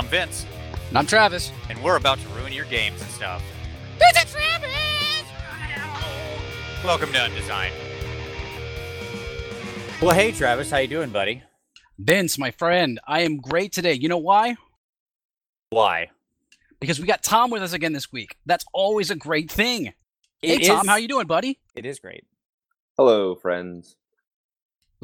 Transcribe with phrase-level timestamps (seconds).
[0.00, 0.46] I'm Vince,
[0.88, 1.52] And I'm Travis.
[1.68, 3.42] and we're about to ruin your games and stuff.
[3.98, 5.26] Visit Travis!
[6.82, 7.70] Welcome to Undesign.
[10.00, 11.42] Well, hey Travis, how you doing, buddy?
[11.98, 13.92] Vince, my friend, I am great today.
[13.92, 14.56] You know why?
[15.68, 16.08] Why?
[16.80, 18.36] Because we got Tom with us again this week.
[18.46, 19.92] That's always a great thing.
[20.40, 21.60] Hey It Tom, how you doing, buddy?
[21.74, 22.24] It is great.
[22.96, 23.96] Hello, friends.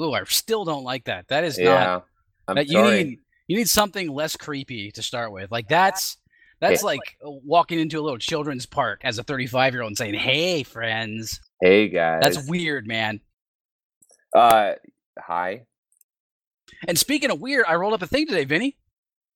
[0.01, 1.29] Ooh, I still don't like that.
[1.29, 2.07] That is not
[2.49, 3.05] I'm that you sorry.
[3.05, 5.51] need you need something less creepy to start with.
[5.51, 6.17] Like that's
[6.61, 6.87] that's Yeah.
[6.87, 10.15] like uh, walking into a little children's park as a 35 year old and saying,
[10.15, 12.21] "Hey, friends." hey guys.
[12.23, 13.21] That's weird, man.
[14.35, 14.73] uh,
[15.19, 15.65] hi.
[16.89, 18.77] And speaking of weird, I rolled up a thing today, Vinny.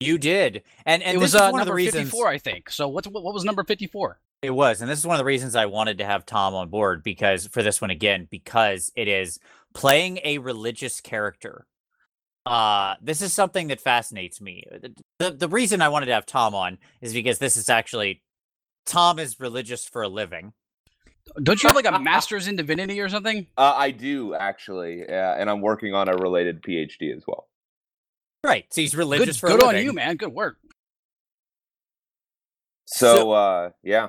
[0.01, 2.39] You did, and and it was is uh, one of the number reasons 54, I
[2.39, 2.71] think.
[2.71, 4.19] So what's what, what was number 54?
[4.43, 6.71] it was, and this is one of the reasons I wanted to have Tom on
[6.71, 9.39] board because for this one again, because it is
[9.75, 11.67] playing a religious character.
[12.51, 14.65] Uh, this is something that fascinates me.
[14.71, 18.23] The, the the reason I wanted to have Tom on is because this is actually
[18.87, 20.53] Tom is religious for a living.
[21.41, 23.47] Don't you have like a master's in divinity or something?
[23.57, 27.47] Uh, I do actually, yeah, and I'm working on a related PhD as well.
[28.43, 28.65] Right.
[28.73, 29.77] So he's Good, religious for good a living.
[29.77, 30.17] Good on you, man.
[30.17, 30.57] Good work.
[32.87, 34.09] So, So- uh, yeah,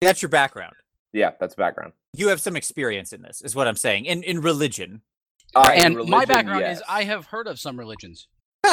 [0.00, 0.74] That's your background.
[1.12, 1.92] yeah, that's background.
[2.14, 4.06] You have some experience in this, is what I'm saying.
[4.06, 5.02] In in religion.
[5.54, 8.28] Uh, in and my religion, background is I have heard of some religions.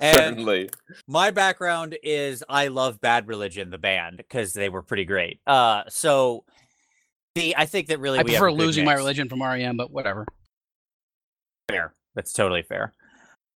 [0.00, 0.70] And certainly.
[1.06, 5.40] my background is I love Bad Religion, the band, because they were pretty great.
[5.46, 6.44] Uh so
[7.34, 9.76] the I think that really I we prefer a good losing my religion from REM,
[9.76, 10.26] but whatever.
[11.70, 11.94] Fair.
[12.14, 12.94] That's totally fair.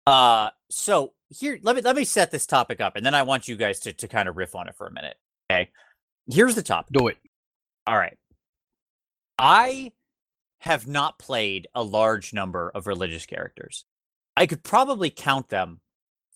[0.06, 3.48] Uh so here let me let me set this topic up and then I want
[3.48, 5.16] you guys to to kind of riff on it for a minute.
[5.50, 5.70] Okay.
[6.30, 6.92] Here's the topic.
[6.92, 7.18] Do it.
[7.88, 8.18] All right.
[9.40, 9.94] I
[10.64, 13.86] have not played a large number of religious characters.
[14.38, 15.82] I could probably count them.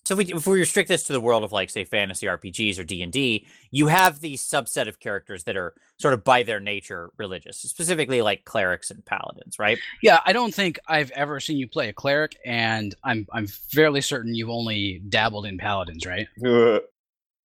[0.05, 2.77] So if we, if we restrict this to the world of like say fantasy RPGs
[2.79, 7.09] or D&D, you have these subset of characters that are sort of by their nature
[7.17, 9.79] religious, specifically like clerics and paladins, right?
[10.03, 13.99] Yeah, I don't think I've ever seen you play a cleric, and I'm I'm fairly
[14.01, 16.27] certain you've only dabbled in paladins, right?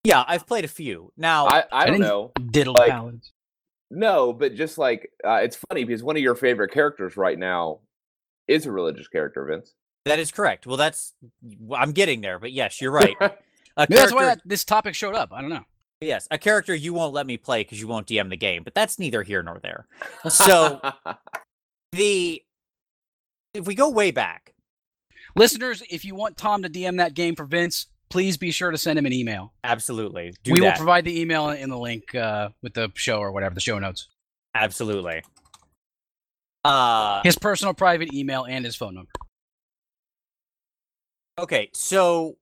[0.04, 1.12] Yeah, I've played a few.
[1.16, 2.32] Now, I, I don't didn't- know.
[2.50, 3.32] Diddle Like- paladins.
[3.92, 7.80] No, but just like uh, it's funny because one of your favorite characters right now
[8.48, 9.74] is a religious character, Vince.
[10.06, 10.66] that is correct.
[10.66, 11.12] Well, that's
[11.76, 13.16] I'm getting there, but yes, you're right.
[13.78, 15.32] A that's why that, this topic showed up.
[15.32, 15.64] I don't know.
[16.02, 18.74] Yes, a character you won't let me play because you won't DM the game, but
[18.74, 19.86] that's neither here nor there.
[20.28, 20.78] So
[21.92, 22.42] the
[23.54, 24.52] if we go way back,
[25.36, 28.78] Listeners, if you want Tom to DM that game for Vince, please be sure to
[28.78, 29.52] send him an email.
[29.64, 33.32] absolutely, do we will provide the email in the link uh, with the show or
[33.32, 34.08] whatever, the show notes.
[34.54, 35.22] absolutely.
[36.64, 39.10] Uh, His personal private email and his phone number.
[41.38, 42.36] okay, so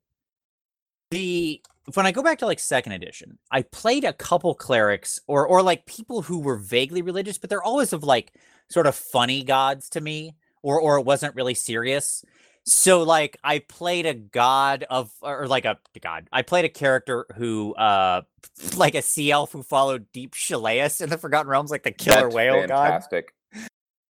[1.10, 1.62] the
[1.94, 5.62] when I go back to like second edition, I played a couple clerics or or
[5.62, 8.32] like people who were vaguely religious, but they're always of like
[8.68, 12.24] sort of funny gods to me, or or it wasn't really serious.
[12.70, 16.28] So like I played a god of or like a god.
[16.32, 18.22] I played a character who uh
[18.76, 22.26] like a sea elf who followed Deep Sashelas in the Forgotten Realms, like the killer
[22.26, 23.34] That's whale fantastic.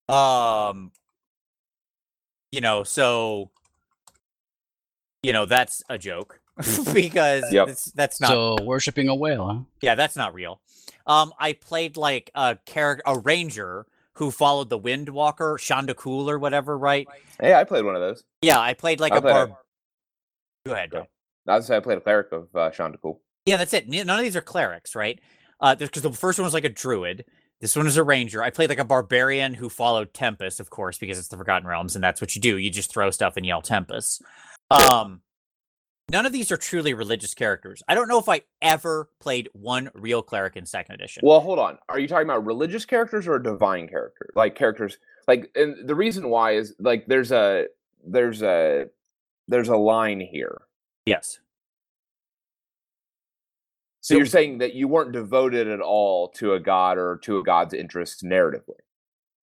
[0.09, 0.71] god.
[0.71, 0.93] Um
[2.53, 3.51] you know, so
[5.23, 6.41] you know, that's a joke
[6.93, 7.67] because Yep.
[7.67, 9.61] that's, that's not So worshiping a whale, huh?
[9.83, 10.61] yeah, that's not real.
[11.07, 13.87] Um, I played like a character, a ranger
[14.21, 17.09] who followed the Windwalker, Shaundakul or whatever, right?
[17.41, 18.23] Hey, I played one of those.
[18.43, 19.57] Yeah, I played like I a played a-.
[20.67, 20.91] Go ahead.
[20.91, 21.07] Go.
[21.49, 22.99] I was say I played a cleric of uh, Shonda
[23.47, 23.89] Yeah, that's it.
[23.89, 25.19] None of these are clerics, right?
[25.59, 27.25] Uh, because the first one was like a druid.
[27.63, 28.43] This one is a ranger.
[28.43, 31.95] I played like a barbarian who followed Tempus, of course, because it's the Forgotten Realms,
[31.95, 32.59] and that's what you do.
[32.59, 34.21] You just throw stuff and yell Tempus.
[34.71, 35.23] Um,
[36.11, 37.83] none of these are truly religious characters.
[37.89, 41.23] I don't know if I ever played one real cleric in second edition.
[41.25, 41.79] Well, hold on.
[41.89, 44.31] Are you talking about religious characters or divine characters?
[44.35, 47.67] Like characters like and the reason why is like there's a
[48.05, 48.87] there's a
[49.49, 50.63] there's a line here.
[51.07, 51.39] yes.
[54.03, 57.45] So you're saying that you weren't devoted at all to a god or to a
[57.45, 58.81] god's interests narratively.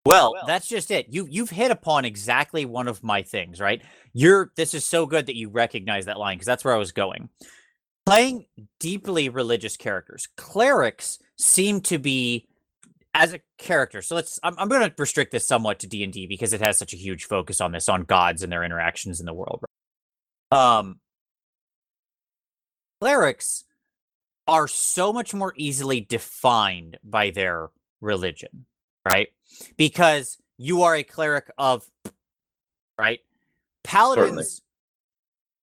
[0.07, 1.07] Well, that's just it.
[1.09, 3.81] You you've hit upon exactly one of my things, right?
[4.13, 6.91] You're this is so good that you recognize that line because that's where I was
[6.91, 7.29] going.
[8.05, 8.45] Playing
[8.79, 12.47] deeply religious characters, clerics seem to be
[13.13, 14.01] as a character.
[14.01, 16.93] So let's I'm, I'm going to restrict this somewhat to D&D because it has such
[16.93, 19.63] a huge focus on this on gods and their interactions in the world.
[20.51, 20.79] Right?
[20.79, 20.99] Um
[23.01, 23.65] clerics
[24.47, 27.69] are so much more easily defined by their
[27.99, 28.65] religion,
[29.07, 29.29] right?
[29.77, 31.89] Because you are a cleric of
[32.97, 33.19] right?
[33.83, 34.61] Paladins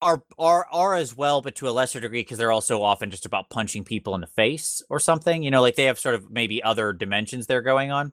[0.00, 3.26] are are are as well, but to a lesser degree because they're also often just
[3.26, 5.42] about punching people in the face or something.
[5.42, 8.12] You know, like they have sort of maybe other dimensions they're going on.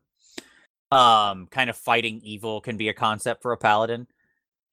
[0.92, 4.07] Um, kind of fighting evil can be a concept for a paladin.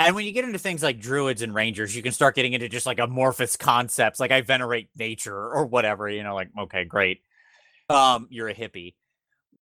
[0.00, 2.68] And when you get into things like druids and rangers, you can start getting into
[2.68, 6.08] just like amorphous concepts, like I venerate nature or whatever.
[6.08, 7.22] You know, like okay, great.
[7.88, 8.94] Um, you're a hippie.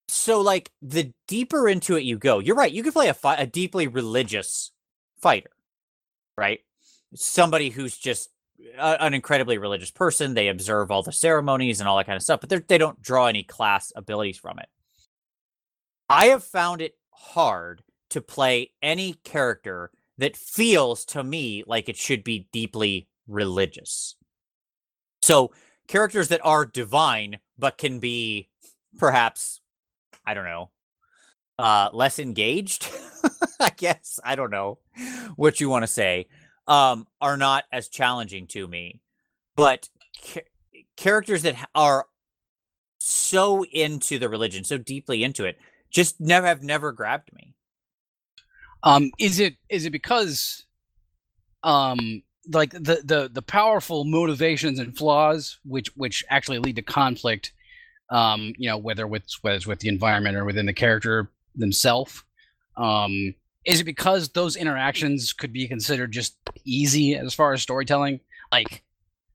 [0.08, 2.72] So like the deeper into it you go, you're right.
[2.72, 4.72] You can play a fi- a deeply religious
[5.22, 5.52] fighter,
[6.38, 6.60] right?
[7.16, 8.30] Somebody who's just
[8.78, 10.34] a, an incredibly religious person.
[10.34, 13.28] They observe all the ceremonies and all that kind of stuff, but they don't draw
[13.28, 14.68] any class abilities from it.
[16.10, 21.98] I have found it hard to play any character that feels to me like it
[21.98, 24.16] should be deeply religious.
[25.22, 25.52] So
[25.88, 28.50] characters that are divine but can be
[28.98, 29.62] perhaps
[30.25, 30.70] I don't know
[31.60, 32.90] uh less engaged
[33.60, 34.80] I guess I don't know
[35.36, 36.28] what you want to say
[36.68, 39.02] um are not as challenging to me
[39.56, 40.42] but cha-
[40.98, 42.08] characters that are
[43.00, 45.58] so into the religion so deeply into it
[45.94, 47.54] just never have never grabbed me.
[48.81, 50.66] Um, is it is it because
[51.64, 57.54] um like the the the powerful motivations and flaws which which actually lead to conflict
[58.13, 62.24] um you know whether with whether it's with the environment or within the character themselves
[62.77, 63.33] um
[63.65, 68.19] is it because those interactions could be considered just easy as far as storytelling
[68.51, 68.83] like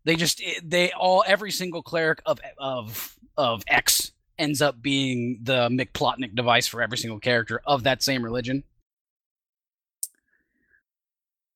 [0.04, 5.68] they just they all every single cleric of of of x ends up being the
[5.68, 8.62] mcplotnik device for every single character of that same religion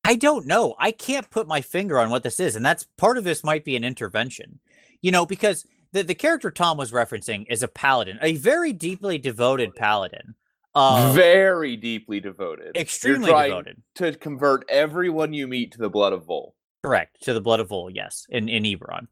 [0.05, 0.75] I don't know.
[0.81, 3.65] I can't put my finger on what this is, and that's part of this might
[3.65, 4.59] be an intervention.
[5.01, 9.19] You know, because the the character Tom was referencing is a paladin, a very deeply
[9.19, 10.35] devoted paladin.
[10.75, 12.75] Uh, Very deeply devoted.
[12.79, 13.83] Extremely devoted.
[13.97, 16.55] to convert everyone you meet to the blood of Vol.
[16.83, 17.23] Correct.
[17.25, 19.09] To the blood of Vol, yes, in in Eberron,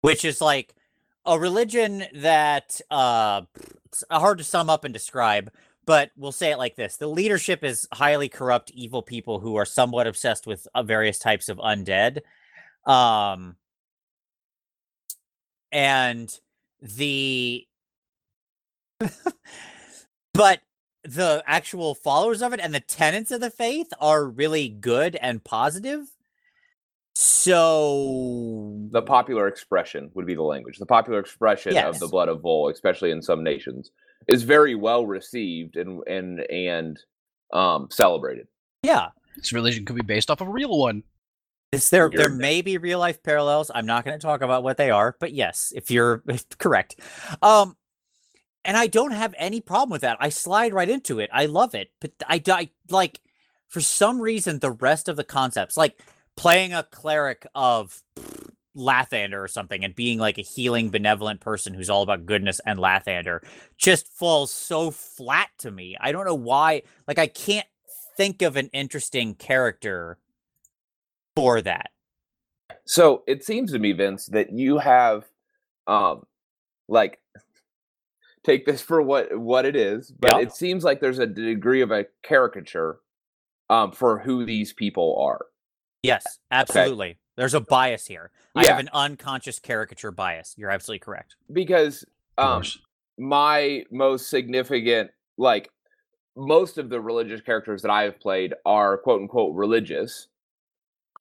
[0.00, 0.74] which is like
[1.26, 3.42] a religion that uh
[3.84, 5.52] it's hard to sum up and describe,
[5.84, 9.66] but we'll say it like this: the leadership is highly corrupt, evil people who are
[9.66, 12.20] somewhat obsessed with uh, various types of undead,
[12.86, 13.56] um,
[15.72, 16.32] and
[16.80, 17.66] the
[20.34, 20.60] but
[21.04, 25.42] the actual followers of it and the tenets of the faith are really good and
[25.42, 26.06] positive.
[27.14, 30.78] So The popular expression would be the language.
[30.78, 33.90] The popular expression of the blood of Vol, especially in some nations,
[34.28, 36.98] is very well received and and and
[37.52, 38.46] um, celebrated.
[38.82, 41.02] yeah, This religion could be based off of a real one.
[41.72, 42.12] It's there.
[42.12, 42.38] You're There dead.
[42.38, 43.70] may be real life parallels.
[43.74, 46.22] I'm not going to talk about what they are, but yes, if you're
[46.58, 47.00] correct,
[47.42, 47.76] um,
[48.64, 50.18] and I don't have any problem with that.
[50.20, 51.30] I slide right into it.
[51.32, 53.20] I love it, but I, I like
[53.68, 56.00] for some reason the rest of the concepts, like
[56.36, 58.02] playing a cleric of
[58.76, 62.78] Lathander or something, and being like a healing, benevolent person who's all about goodness and
[62.78, 63.40] Lathander,
[63.78, 65.96] just falls so flat to me.
[66.00, 66.82] I don't know why.
[67.08, 67.66] Like I can't
[68.16, 70.18] think of an interesting character
[71.36, 71.90] for that.
[72.84, 75.24] So it seems to me, Vince, that you have,
[75.86, 76.26] um,
[76.88, 77.20] like,
[78.44, 80.38] take this for what what it is, but Yeah.
[80.42, 82.98] it seems like there's a degree of a caricature,
[83.70, 85.46] um, for who these people are.
[86.02, 87.18] Yes, absolutely.
[87.36, 88.30] There's a bias here.
[88.54, 90.54] I have an unconscious caricature bias.
[90.58, 91.36] You're absolutely correct.
[91.52, 92.04] because
[92.38, 92.62] um,
[93.18, 95.70] my most significant like
[96.36, 100.28] most of the religious characters that I have played are quote unquote religious.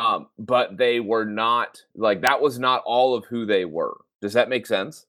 [0.02, 3.98] Um, but they were not like that was not all of who they were.
[4.22, 5.06] Does that make sense?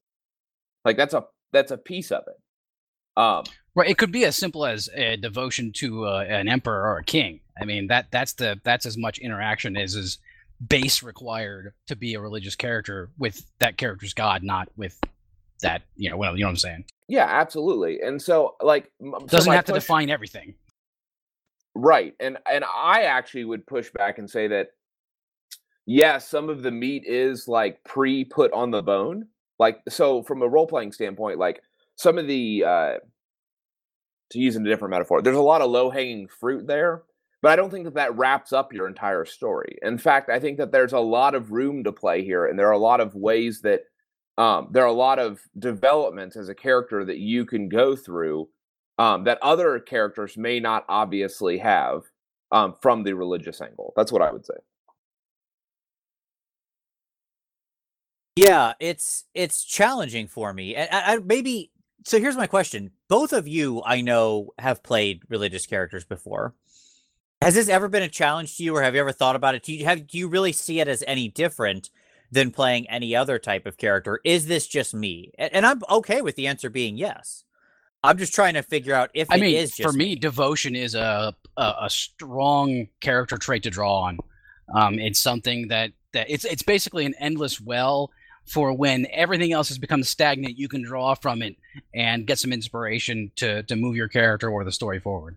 [0.84, 3.20] Like that's a that's a piece of it.
[3.20, 3.44] Um,
[3.74, 7.04] Right, it could be as simple as a devotion to uh, an emperor or a
[7.04, 7.40] king.
[7.58, 10.18] I mean, that that's the that's as much interaction as is
[10.68, 15.00] base required to be a religious character with that character's god, not with
[15.62, 16.18] that you know.
[16.18, 16.84] Well, you know what I'm saying.
[17.08, 18.00] yeah, absolutely.
[18.02, 18.90] And so like
[19.26, 20.54] Doesn't my have to push- define everything.
[21.74, 22.14] Right.
[22.20, 24.68] And and I actually would push back and say that
[25.86, 29.26] yes, some of the meat is like pre put on the bone.
[29.58, 31.62] Like so from a role playing standpoint, like
[31.96, 32.94] some of the uh
[34.30, 37.02] to use a different metaphor, there's a lot of low hanging fruit there,
[37.42, 39.76] but I don't think that that wraps up your entire story.
[39.82, 42.68] In fact, I think that there's a lot of room to play here and there
[42.68, 43.82] are a lot of ways that
[44.38, 48.48] um there are a lot of developments as a character that you can go through
[48.98, 52.04] um, that other characters may not obviously have
[52.52, 53.92] um, from the religious angle.
[53.96, 54.54] That's what I would say.
[58.36, 60.74] Yeah, it's it's challenging for me.
[60.74, 61.70] And I, I maybe
[62.04, 62.90] so here's my question.
[63.08, 66.54] Both of you I know have played religious characters before.
[67.42, 69.64] Has this ever been a challenge to you, or have you ever thought about it?
[69.64, 71.90] Do you have do you really see it as any different
[72.30, 74.20] than playing any other type of character?
[74.24, 75.32] Is this just me?
[75.36, 77.44] And I'm okay with the answer being yes.
[78.04, 80.74] I'm just trying to figure out if I it mean, is just for me, devotion
[80.74, 84.18] is a, a a strong character trait to draw on.
[84.74, 88.10] Um, it's something that that it's it's basically an endless well
[88.46, 90.58] for when everything else has become stagnant.
[90.58, 91.56] You can draw from it
[91.94, 95.36] and get some inspiration to to move your character or the story forward.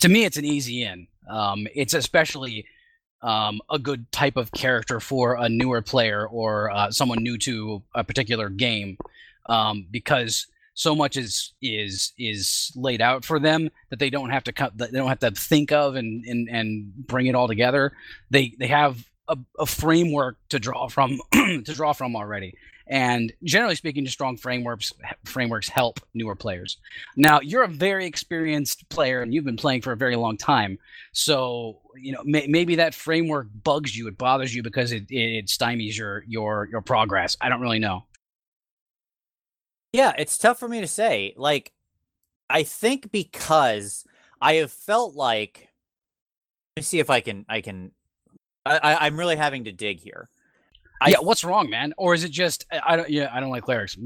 [0.00, 1.06] To me, it's an easy in.
[1.28, 2.66] Um, it's especially
[3.22, 7.82] um, a good type of character for a newer player or uh, someone new to
[7.94, 8.96] a particular game
[9.46, 14.44] um, because so much is is is laid out for them that they don't have
[14.44, 17.92] to cut they don't have to think of and and, and bring it all together
[18.30, 22.54] they they have a, a framework to draw from to draw from already.
[22.86, 24.92] And generally speaking strong frameworks
[25.24, 26.76] frameworks help newer players.
[27.16, 30.78] Now you're a very experienced player and you've been playing for a very long time.
[31.12, 35.46] So you know may, maybe that framework bugs you it bothers you because it, it
[35.46, 37.36] stymies your your your progress.
[37.40, 38.04] I don't really know.
[39.92, 41.34] Yeah, it's tough for me to say.
[41.36, 41.72] Like,
[42.48, 44.04] I think because
[44.40, 45.68] I have felt like,
[46.76, 47.92] let me see if I can, I can,
[48.66, 50.28] I, I I'm really having to dig here.
[51.00, 53.48] I yeah what's wrong man or is it just i, I don't yeah i don't
[53.50, 53.96] like clerics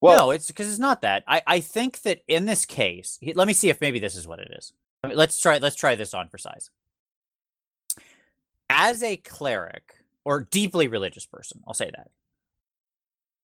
[0.00, 1.22] Well, no, it's because it's not that.
[1.26, 4.26] I, I think that in this case, he- let me see if maybe this is
[4.26, 4.72] what it is.
[5.04, 5.58] Let's try.
[5.58, 6.68] Let's try this on for size.
[8.68, 12.10] As a cleric or deeply religious person, I'll say that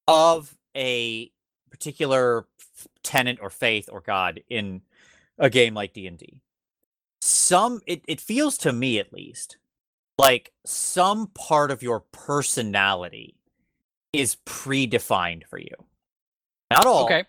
[0.09, 1.31] of a
[1.71, 4.83] particular f- tenet or faith or god in
[5.39, 6.41] a game like D and D,
[7.21, 9.57] some it, it feels to me at least
[10.23, 13.35] like some part of your personality
[14.13, 15.75] is predefined for you.
[16.71, 17.05] Not all.
[17.05, 17.25] okay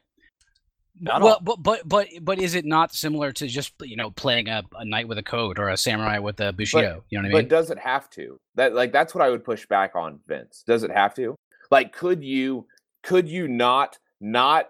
[1.02, 1.40] Not well all.
[1.42, 4.86] but but but but is it not similar to just you know playing a, a
[4.86, 7.44] knight with a code or a samurai with a bushido you know what i mean?
[7.44, 8.38] but does it have to?
[8.56, 10.64] That like that's what I would push back on, Vince.
[10.66, 11.36] Does it have to?
[11.72, 12.68] Like, could you
[13.02, 14.70] could you not not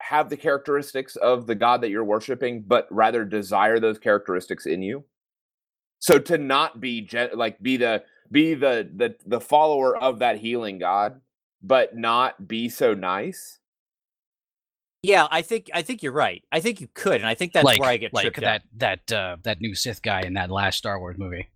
[0.00, 4.82] have the characteristics of the god that you're worshiping, but rather desire those characteristics in
[4.82, 5.04] you?
[6.02, 10.38] So to not be gen- like be the be the the the follower of that
[10.38, 11.20] healing god,
[11.62, 13.60] but not be so nice.
[15.04, 16.42] Yeah, I think I think you're right.
[16.52, 18.62] I think you could, and I think that's like where I get like tripped that
[18.62, 18.68] up.
[18.76, 21.48] that uh that new sith guy in that last star wars movie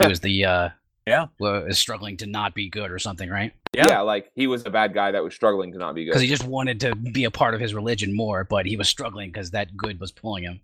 [0.00, 0.68] It was the uh
[1.06, 1.26] Yeah.
[1.38, 3.88] was struggling to not be good or something right Yeah.
[3.88, 4.00] Yeah.
[4.00, 6.10] like he was a bad guy that was struggling to not be good.
[6.10, 8.88] because he just wanted to be a part of his religion more but he was
[8.88, 10.60] struggling because that good was pulling him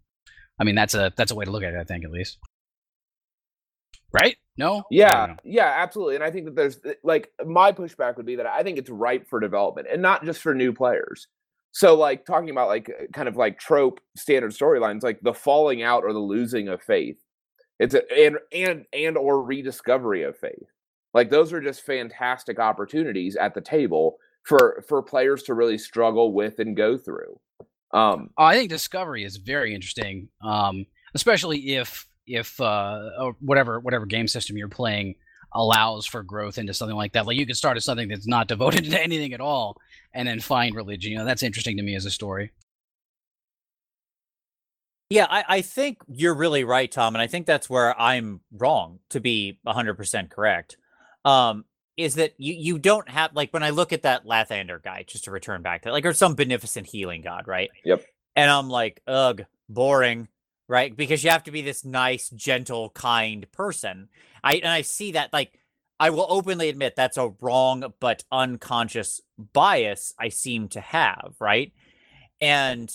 [0.58, 2.38] i mean that's a that's a way to look at it i think at least
[4.12, 5.36] right no Yeah, know.
[5.44, 6.16] yeah, absolutely.
[6.16, 8.90] And I think that there's uh, like my pushback would be that I think it's
[8.90, 11.28] ripe for development and not just for new players.
[11.72, 15.82] So like talking about like uh, kind of like trope standard storylines like the falling
[15.82, 17.16] out or the losing of faith.
[17.78, 20.68] It's a, and and and or rediscovery of faith.
[21.14, 26.32] Like those are just fantastic opportunities at the table for for players to really struggle
[26.32, 27.38] with and go through.
[27.92, 34.06] Um I think discovery is very interesting, um, especially if if uh, or whatever whatever
[34.06, 35.14] game system you're playing
[35.52, 37.26] allows for growth into something like that.
[37.26, 39.76] Like you could start as something that's not devoted to anything at all,
[40.12, 41.12] and then find religion.
[41.12, 42.52] You know, that's interesting to me as a story.
[45.10, 49.00] Yeah, I, I think you're really right, Tom, and I think that's where I'm wrong
[49.08, 50.76] to be 100% correct.
[51.24, 51.64] Um,
[51.96, 55.24] is that you you don't have like when I look at that Lathander guy, just
[55.24, 57.70] to return back to like or some beneficent healing god, right?
[57.84, 58.04] Yep.
[58.36, 60.28] And I'm like, ugh, boring,
[60.70, 60.96] right?
[60.96, 64.08] Because you have to be this nice, gentle, kind person.
[64.42, 65.58] I and I see that like
[65.98, 69.20] I will openly admit that's a wrong but unconscious
[69.52, 71.72] bias I seem to have, right?
[72.40, 72.88] And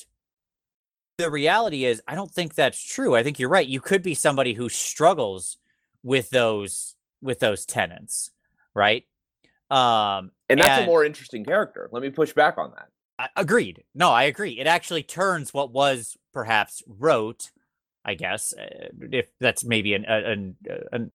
[1.17, 3.13] the reality is I don't think that's true.
[3.13, 3.67] I think you're right.
[3.67, 5.57] You could be somebody who struggles
[6.01, 8.31] with those with those tenants,
[8.73, 9.03] right?
[9.69, 11.89] Um and that's a more interesting character.
[11.91, 12.87] Let me push back on that.
[13.19, 13.83] I- agreed.
[13.93, 14.59] No, I agree.
[14.61, 17.51] It actually turns what was perhaps rote,
[18.05, 20.55] I guess, uh, if that's maybe an an
[20.91, 21.11] an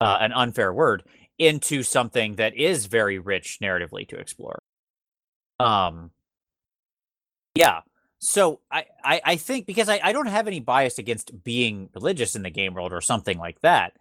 [0.00, 1.02] uh, an unfair word,
[1.38, 4.60] into something that is very rich narratively to explore.
[5.58, 6.10] Um,
[7.54, 7.80] yeah.
[8.18, 12.36] So I I, I think because I, I don't have any bias against being religious
[12.36, 13.94] in the game world or something like that.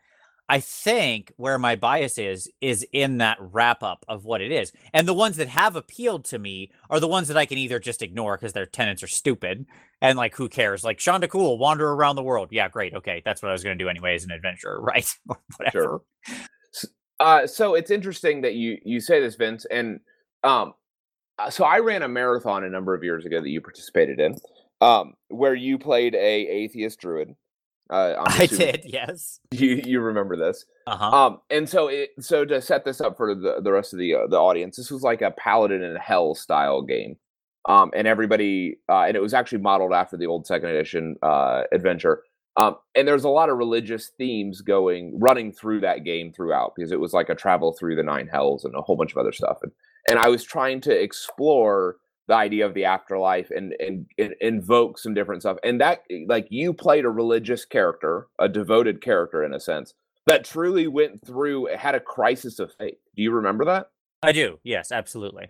[0.49, 4.73] I think where my bias is is in that wrap up of what it is.
[4.93, 7.79] And the ones that have appealed to me are the ones that I can either
[7.79, 9.67] just ignore because their tenants are stupid
[10.01, 10.83] and like who cares?
[10.83, 12.49] Like Shaundakul, wander around the world.
[12.51, 12.95] Yeah, great.
[12.95, 15.15] Okay, that's what I was going to do anyway as an adventurer, right?
[15.29, 16.01] or whatever.
[17.19, 19.99] Uh, so it's interesting that you you say this, Vince, and
[20.43, 20.73] um,
[21.37, 24.35] uh, so I ran a marathon a number of years ago that you participated in,
[24.81, 27.35] um, where you played a atheist druid,
[27.89, 29.39] Uh, I did, yes.
[29.51, 30.65] You you remember this?
[30.85, 31.25] Uh huh.
[31.25, 34.15] Um, and so it so to set this up for the the rest of the
[34.15, 37.17] uh, the audience, this was like a Paladin in Hell style game.
[37.67, 41.63] Um, and everybody, uh, and it was actually modeled after the old second edition uh,
[41.71, 42.23] adventure.
[42.57, 46.91] Um, and there's a lot of religious themes going running through that game throughout because
[46.91, 49.31] it was like a travel through the nine hells and a whole bunch of other
[49.31, 49.59] stuff.
[49.61, 49.71] And
[50.09, 51.97] and I was trying to explore
[52.29, 55.57] the idea of the afterlife and, and and invoke some different stuff.
[55.63, 59.95] And that like you played a religious character, a devoted character in a sense
[60.27, 62.99] that truly went through had a crisis of faith.
[63.15, 63.89] Do you remember that?
[64.21, 64.59] I do.
[64.63, 65.47] Yes, absolutely.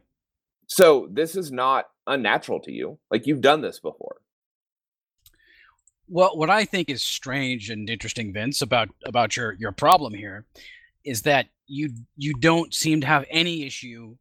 [0.67, 2.98] So this is not unnatural to you.
[3.12, 4.15] Like you've done this before.
[6.07, 10.45] Well, what I think is strange and interesting, Vince, about about your your problem here,
[11.03, 14.15] is that you you don't seem to have any issue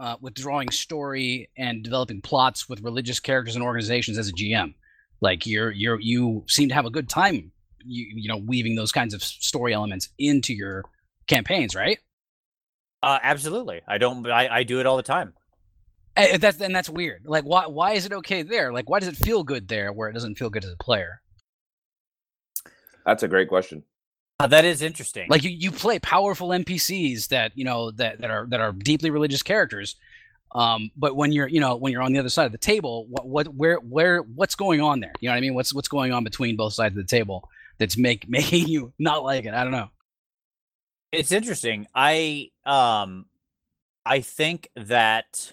[0.00, 4.74] uh, with drawing story and developing plots with religious characters and organizations as a GM.
[5.20, 7.52] Like you're you're you seem to have a good time,
[7.84, 10.84] you you know, weaving those kinds of story elements into your
[11.26, 11.98] campaigns, right?
[13.02, 13.82] Uh, absolutely.
[13.86, 14.26] I don't.
[14.26, 15.34] I, I do it all the time.
[16.16, 17.22] And that's and that's weird.
[17.26, 18.72] Like, why why is it okay there?
[18.72, 21.20] Like, why does it feel good there where it doesn't feel good as a player?
[23.04, 23.84] That's a great question.
[24.40, 25.26] Uh, that is interesting.
[25.28, 29.10] Like you, you play powerful NPCs that you know that, that are that are deeply
[29.10, 29.96] religious characters,
[30.52, 33.06] um, but when you're you know when you're on the other side of the table,
[33.10, 35.12] what what where where what's going on there?
[35.20, 35.52] You know what I mean?
[35.52, 39.22] What's what's going on between both sides of the table that's make making you not
[39.22, 39.52] like it?
[39.52, 39.90] I don't know.
[41.12, 41.86] it's interesting.
[41.94, 43.26] I um,
[44.06, 45.52] I think that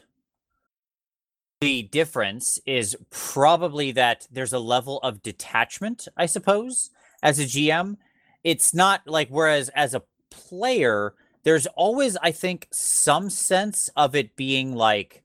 [1.60, 6.08] the difference is probably that there's a level of detachment.
[6.16, 6.92] I suppose
[7.22, 7.98] as a GM,
[8.44, 11.14] it's not like whereas as a player,
[11.44, 15.24] there's always I think some sense of it being like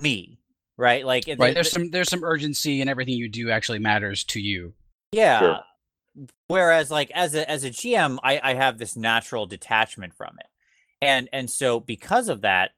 [0.00, 0.38] me,
[0.76, 1.04] right?
[1.04, 1.38] Like Right?
[1.38, 4.74] the- There's some there's some urgency and everything you do actually matters to you.
[5.12, 5.58] Yeah.
[6.48, 10.46] Whereas like as a as a GM, I, I have this natural detachment from it.
[11.00, 12.72] And and so because of that,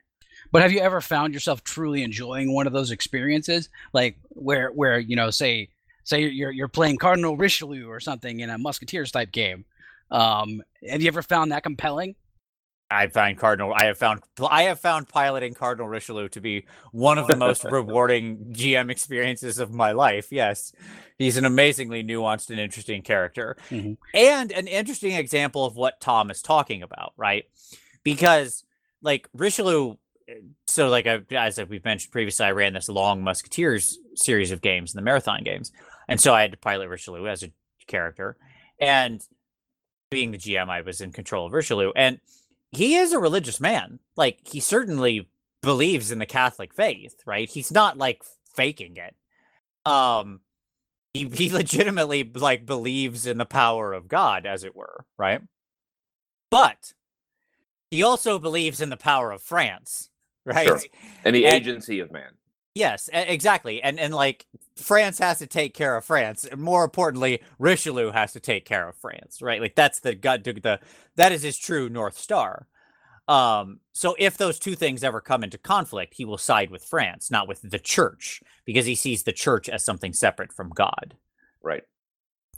[0.52, 4.98] But have you ever found yourself truly enjoying one of those experiences, like where where
[4.98, 5.70] you know, say
[6.10, 9.64] say you're you're playing Cardinal Richelieu or something in a Musketeers type game?
[10.10, 12.16] Um, have you ever found that compelling?
[12.90, 17.18] I find Cardinal I have found I have found piloting Cardinal Richelieu to be one
[17.18, 20.32] of the most rewarding GM experiences of my life.
[20.32, 20.72] Yes.
[21.16, 23.56] He's an amazingly nuanced and interesting character.
[23.68, 23.96] Mhm.
[24.12, 27.44] And an interesting example of what Tom is talking about, right?
[28.02, 28.64] Because
[29.02, 29.94] like Richelieu
[30.28, 30.34] eh,
[30.66, 34.92] so like I, as we've mentioned previously, I ran this long Musketeers series of games,
[34.92, 35.70] and the marathon games,
[36.10, 37.50] and so I had to pilot Richelieu as a
[37.86, 38.36] character.
[38.78, 39.22] And
[40.10, 42.18] being the GM, I was in control of Richelieu, and
[42.72, 43.98] he is a religious man.
[44.16, 45.28] Like he certainly
[45.62, 47.48] believes in the Catholic faith, right?
[47.48, 48.22] He's not like
[48.54, 49.14] faking it.
[49.90, 50.40] Um,
[51.14, 55.40] he he legitimately like believes in the power of God, as it were, right?
[56.50, 56.92] But
[57.90, 60.10] he also believes in the power of France,
[60.44, 60.66] right?
[60.66, 60.80] Sure.
[61.24, 62.32] And the And- agency of man.
[62.74, 63.82] Yes, exactly.
[63.82, 66.44] And and like France has to take care of France.
[66.44, 69.60] and More importantly, Richelieu has to take care of France, right?
[69.60, 70.78] Like that's the gut the
[71.16, 72.68] that is his true north star.
[73.26, 77.30] Um so if those two things ever come into conflict, he will side with France,
[77.30, 81.16] not with the church, because he sees the church as something separate from God.
[81.62, 81.82] Right.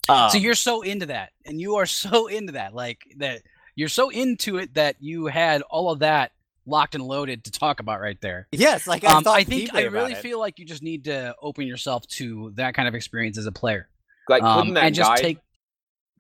[0.09, 3.43] Um, so you're so into that, and you are so into that, like that.
[3.75, 6.33] You're so into it that you had all of that
[6.67, 8.49] locked and loaded to talk about right there.
[8.53, 11.67] yes, like I Um, I think I really feel like you just need to open
[11.67, 13.89] yourself to that kind of experience as a player,
[14.29, 15.19] Like um, couldn't that and just guide?
[15.19, 15.39] take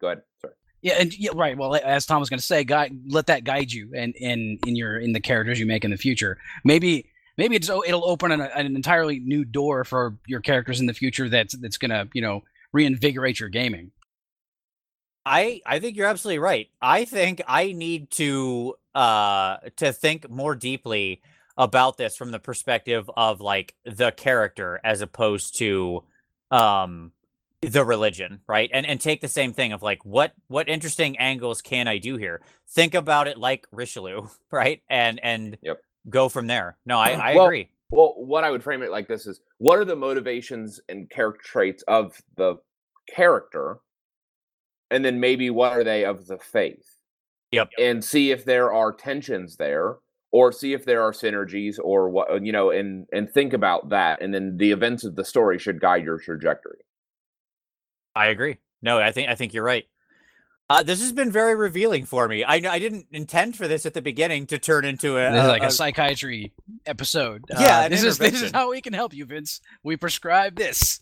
[0.00, 0.22] Go ahead.
[0.40, 0.54] Sorry.
[0.80, 1.56] Yeah, and yeah, right.
[1.56, 4.74] Well, as Tom was going to say, guide, let that guide you and in in
[4.74, 6.38] your in the characters you make in the future.
[6.64, 10.94] Maybe maybe it's it'll open an, an entirely new door for your characters in the
[10.94, 11.28] future.
[11.28, 13.92] That's that's going to you know reinvigorate your gaming.
[15.24, 16.68] I I think you're absolutely right.
[16.80, 21.22] I think I need to uh to think more deeply
[21.56, 26.04] about this from the perspective of like the character as opposed to
[26.50, 27.12] um
[27.62, 28.70] the religion, right?
[28.72, 32.16] And and take the same thing of like what what interesting angles can I do
[32.16, 32.42] here?
[32.70, 34.82] Think about it like Richelieu, right?
[34.90, 35.80] And and Yep.
[36.10, 36.76] go from there.
[36.86, 37.70] No, I I Well, agree.
[37.90, 41.42] Well, what I would frame it like this is what are the motivations and character
[41.44, 42.56] traits of the
[43.14, 43.78] character?
[44.90, 46.91] And then maybe what are they of the faith?
[47.52, 47.70] Yep.
[47.78, 49.96] And see if there are tensions there
[50.30, 54.22] or see if there are synergies or what you know and and think about that
[54.22, 56.78] and then the events of the story should guide your trajectory.
[58.14, 58.58] I agree.
[58.82, 59.84] No, I think I think you're right.
[60.70, 62.44] Uh, this has been very revealing for me.
[62.44, 65.62] I I didn't intend for this at the beginning to turn into a, a- like
[65.62, 66.52] a, a- psychiatry
[66.86, 67.44] episode.
[67.50, 69.60] Yeah, Uh, this is this is how we can help you, Vince.
[69.82, 71.00] We prescribe this.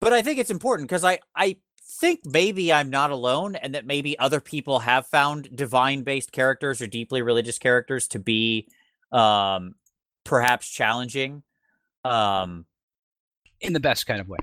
[0.00, 3.86] but I think it's important because I I think maybe I'm not alone and that
[3.86, 8.68] maybe other people have found divine based characters or deeply religious characters to be
[9.12, 9.74] um
[10.24, 11.42] perhaps challenging.
[12.04, 12.66] Um
[13.60, 14.38] in the best kind of way.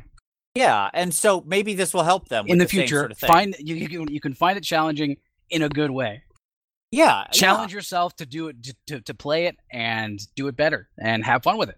[0.55, 2.99] Yeah, and so maybe this will help them in the, the future.
[2.99, 5.17] Sort of find you, you can you can find it challenging
[5.49, 6.23] in a good way.
[6.91, 7.77] Yeah, challenge yeah.
[7.77, 11.43] yourself to do it to, to, to play it and do it better and have
[11.43, 11.77] fun with it.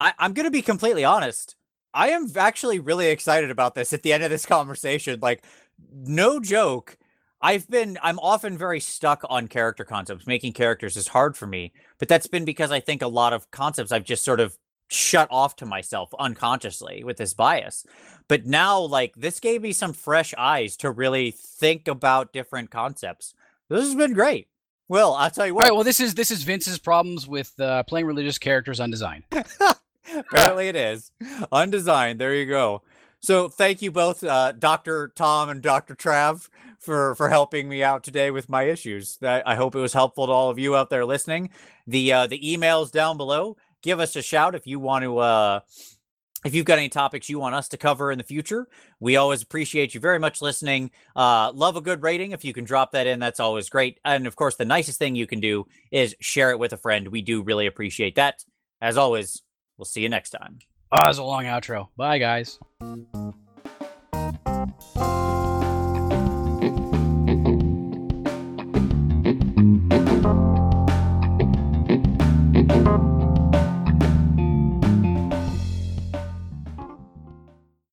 [0.00, 1.55] I, I'm gonna be completely honest.
[1.96, 5.18] I am actually really excited about this at the end of this conversation.
[5.20, 5.42] Like,
[5.90, 6.98] no joke.
[7.40, 10.26] I've been, I'm often very stuck on character concepts.
[10.26, 13.50] Making characters is hard for me, but that's been because I think a lot of
[13.50, 17.86] concepts I've just sort of shut off to myself unconsciously with this bias.
[18.28, 23.34] But now, like, this gave me some fresh eyes to really think about different concepts.
[23.70, 24.48] This has been great.
[24.88, 25.64] Well, I'll tell you what.
[25.64, 25.74] All right.
[25.74, 29.24] Well, this is this is Vince's problems with uh, playing religious characters undesigned.
[30.16, 31.10] Apparently it is.
[31.52, 32.20] Undesigned.
[32.20, 32.82] There you go.
[33.20, 35.08] So thank you both, uh, Dr.
[35.16, 35.96] Tom and Dr.
[35.96, 39.18] Trav, for for helping me out today with my issues.
[39.22, 41.50] I, I hope it was helpful to all of you out there listening.
[41.86, 43.56] The uh, the emails down below.
[43.82, 45.60] Give us a shout if you want to uh,
[46.44, 48.68] if you've got any topics you want us to cover in the future.
[49.00, 50.90] We always appreciate you very much listening.
[51.16, 52.32] Uh, love a good rating.
[52.32, 53.98] If you can drop that in, that's always great.
[54.04, 57.08] And of course, the nicest thing you can do is share it with a friend.
[57.08, 58.44] We do really appreciate that.
[58.80, 59.42] As always,
[59.78, 60.58] We'll see you next time.
[60.92, 61.88] Oh, that was a long outro.
[61.96, 62.58] Bye, guys.